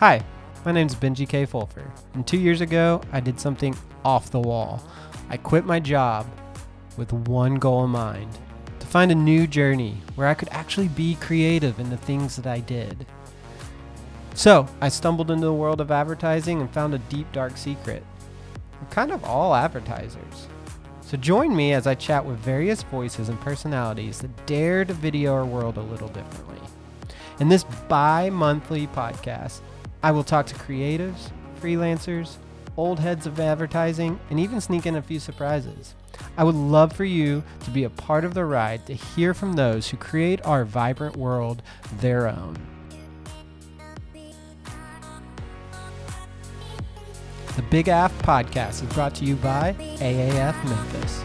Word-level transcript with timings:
Hi, 0.00 0.22
my 0.66 0.72
name 0.72 0.88
is 0.88 0.94
Benji 0.94 1.26
K. 1.26 1.46
Fulfer, 1.46 1.90
and 2.12 2.26
two 2.26 2.36
years 2.36 2.60
ago, 2.60 3.00
I 3.12 3.20
did 3.20 3.40
something 3.40 3.74
off 4.04 4.30
the 4.30 4.38
wall. 4.38 4.86
I 5.30 5.38
quit 5.38 5.64
my 5.64 5.80
job 5.80 6.26
with 6.98 7.14
one 7.14 7.54
goal 7.54 7.82
in 7.82 7.88
mind 7.88 8.28
to 8.78 8.86
find 8.86 9.10
a 9.10 9.14
new 9.14 9.46
journey 9.46 9.96
where 10.14 10.28
I 10.28 10.34
could 10.34 10.50
actually 10.50 10.88
be 10.88 11.14
creative 11.14 11.80
in 11.80 11.88
the 11.88 11.96
things 11.96 12.36
that 12.36 12.46
I 12.46 12.60
did. 12.60 13.06
So, 14.34 14.68
I 14.82 14.90
stumbled 14.90 15.30
into 15.30 15.46
the 15.46 15.54
world 15.54 15.80
of 15.80 15.90
advertising 15.90 16.60
and 16.60 16.70
found 16.70 16.92
a 16.92 16.98
deep, 16.98 17.32
dark 17.32 17.56
secret. 17.56 18.04
We're 18.78 18.90
kind 18.90 19.10
of 19.10 19.24
all 19.24 19.54
advertisers. 19.54 20.46
So, 21.00 21.16
join 21.16 21.56
me 21.56 21.72
as 21.72 21.86
I 21.86 21.94
chat 21.94 22.22
with 22.22 22.36
various 22.36 22.82
voices 22.82 23.30
and 23.30 23.40
personalities 23.40 24.18
that 24.18 24.44
dare 24.44 24.84
to 24.84 24.92
video 24.92 25.32
our 25.32 25.46
world 25.46 25.78
a 25.78 25.82
little 25.82 26.08
differently. 26.08 26.60
In 27.40 27.48
this 27.48 27.64
bi 27.88 28.28
monthly 28.28 28.88
podcast, 28.88 29.60
I 30.06 30.12
will 30.12 30.22
talk 30.22 30.46
to 30.46 30.54
creatives, 30.54 31.32
freelancers, 31.60 32.36
old 32.76 33.00
heads 33.00 33.26
of 33.26 33.40
advertising, 33.40 34.20
and 34.30 34.38
even 34.38 34.60
sneak 34.60 34.86
in 34.86 34.94
a 34.94 35.02
few 35.02 35.18
surprises. 35.18 35.96
I 36.36 36.44
would 36.44 36.54
love 36.54 36.92
for 36.92 37.04
you 37.04 37.42
to 37.64 37.70
be 37.70 37.82
a 37.82 37.90
part 37.90 38.24
of 38.24 38.32
the 38.32 38.44
ride 38.44 38.86
to 38.86 38.94
hear 38.94 39.34
from 39.34 39.54
those 39.54 39.88
who 39.88 39.96
create 39.96 40.40
our 40.46 40.64
vibrant 40.64 41.16
world 41.16 41.60
their 41.98 42.28
own. 42.28 42.56
The 47.56 47.62
Big 47.68 47.86
AAF 47.86 48.12
Podcast 48.20 48.84
is 48.84 48.94
brought 48.94 49.16
to 49.16 49.24
you 49.24 49.34
by 49.34 49.72
AAF 49.98 50.64
Memphis. 50.68 51.24